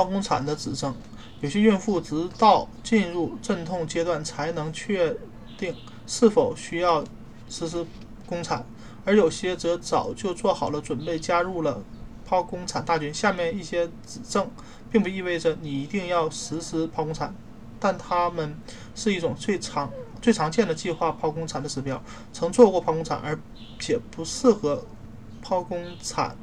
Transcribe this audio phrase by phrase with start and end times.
[0.00, 0.94] 剖宫产的指征。
[1.42, 5.14] 有些孕妇直到进入阵痛阶段才能确
[5.58, 5.74] 定
[6.06, 7.04] 是否需要
[7.50, 7.84] 实施
[8.26, 8.64] 宫产，
[9.04, 11.82] 而有些则早就做好了准备，加入了
[12.26, 13.12] 剖宫产大军。
[13.12, 14.50] 下面一些指证，
[14.90, 17.34] 并不意味着你一定要实施剖宫产，
[17.78, 18.56] 但它们
[18.94, 19.90] 是一种最常
[20.22, 22.02] 最常见的计划剖宫产的指标。
[22.32, 23.38] 曾做过剖宫产而
[23.78, 24.82] 且不适合
[25.44, 26.34] 剖宫产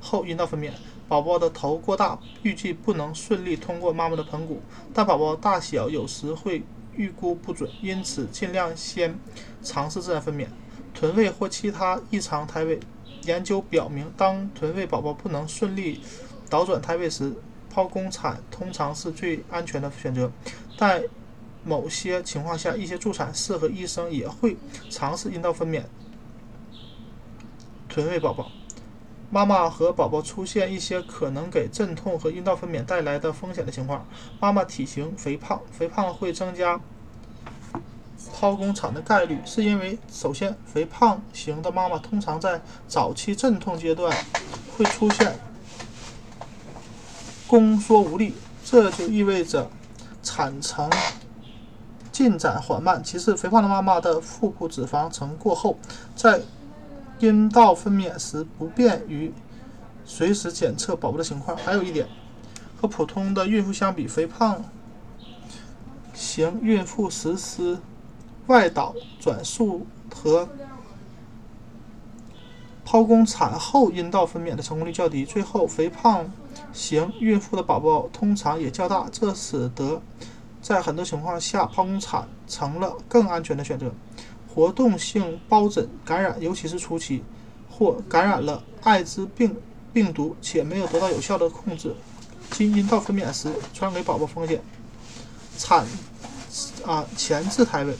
[0.00, 0.70] 后阴道分娩。
[1.08, 4.60] 宝宝的头过大，预计不能顺利通过妈妈的盆骨，
[4.92, 6.62] 但宝宝大小有时会
[6.96, 9.18] 预估不准，因此尽量先
[9.62, 10.46] 尝试自然分娩。
[10.94, 12.80] 臀位或其他异常胎位，
[13.24, 16.00] 研究表明，当臀位宝宝不能顺利
[16.48, 17.34] 倒转胎位时，
[17.72, 20.30] 剖宫产通常是最安全的选择。
[20.78, 21.02] 但
[21.64, 24.56] 某些情况下，一些助产士和医生也会
[24.88, 25.82] 尝试阴道分娩
[27.88, 28.50] 臀位宝宝。
[29.34, 34.06] 妈妈和宝宝出现一些可能给阵痛和阴道分娩带来的风险的情况。
[34.38, 36.80] 妈妈体型肥胖，肥胖会增加
[38.32, 44.16] 剖宫产的概率，是因为首先，肥胖型的妈妈通常在早期阵痛阶段
[44.78, 45.36] 会出现
[47.48, 49.68] 宫缩无力，这就意味着
[50.22, 50.88] 产程
[52.12, 53.02] 进展缓慢。
[53.02, 55.76] 其次，肥胖的妈妈的腹部脂肪层过厚，
[56.14, 56.40] 在
[57.24, 59.32] 阴道分娩时不便于
[60.04, 61.56] 随时检测宝宝的情况。
[61.56, 62.06] 还有一点，
[62.78, 64.62] 和普通的孕妇相比，肥胖
[66.12, 67.78] 型孕妇实施
[68.48, 70.46] 外导转术和
[72.86, 75.24] 剖宫产后阴道分娩的成功率较低。
[75.24, 76.30] 最后，肥胖
[76.74, 80.02] 型孕妇的宝宝通常也较大，这使得
[80.60, 83.90] 在很多情况下剖宫产成了更安全的选择。
[84.54, 87.24] 活动性疱疹感染，尤其是初期，
[87.68, 89.56] 或感染了艾滋病
[89.92, 91.92] 病毒且没有得到有效的控制，
[92.52, 94.62] 经阴道分娩时传染给宝宝风险。
[95.58, 95.84] 产
[96.86, 97.96] 啊前置胎位，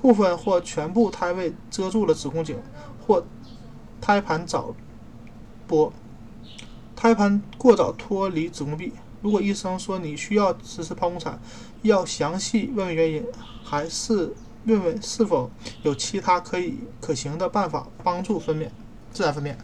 [0.00, 2.56] 部分或全部胎位遮住了子宫颈，
[3.06, 3.22] 或
[4.00, 4.74] 胎盘早
[5.68, 5.92] 剥，
[6.96, 8.94] 胎盘过早脱离子宫壁。
[9.20, 11.38] 如果医生说你需要实施剖宫产，
[11.82, 13.22] 要详细问问原因，
[13.62, 14.32] 还是？
[14.64, 15.50] 问问是否
[15.82, 18.68] 有其他可以可行的办法帮助分娩
[19.12, 19.54] 自然分娩？